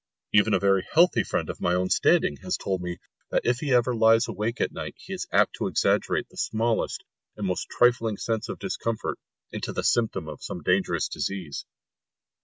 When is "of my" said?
1.47-1.75